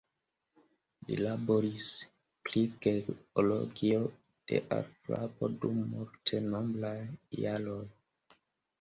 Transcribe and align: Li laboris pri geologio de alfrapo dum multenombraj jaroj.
Li 1.09 1.17
laboris 1.19 1.89
pri 2.47 2.63
geologio 2.87 4.01
de 4.15 4.65
alfrapo 4.81 5.53
dum 5.63 5.81
multenombraj 5.95 6.99
jaroj. 7.47 7.83